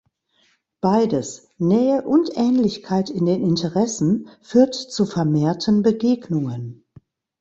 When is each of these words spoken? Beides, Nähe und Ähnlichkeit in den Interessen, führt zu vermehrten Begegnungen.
Beides, 0.81 1.49
Nähe 1.59 2.01
und 2.01 2.35
Ähnlichkeit 2.35 3.11
in 3.11 3.27
den 3.27 3.43
Interessen, 3.43 4.29
führt 4.41 4.73
zu 4.73 5.05
vermehrten 5.05 5.83
Begegnungen. 5.83 6.87